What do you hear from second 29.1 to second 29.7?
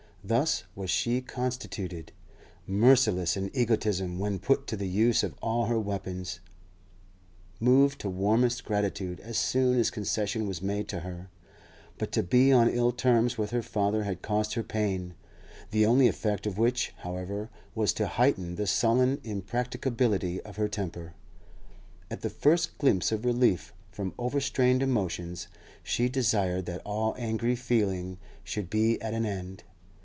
an end.